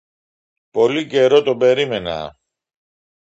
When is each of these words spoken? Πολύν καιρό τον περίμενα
Πολύν 0.73 1.09
καιρό 1.09 1.41
τον 1.41 1.57
περίμενα 1.57 2.37